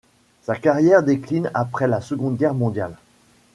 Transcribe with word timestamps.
Sa 0.41 0.55
carrière 0.55 1.03
décline 1.03 1.51
après 1.53 1.87
la 1.87 2.01
Seconde 2.01 2.35
Guerre 2.35 2.55
mondiale. 2.55 2.95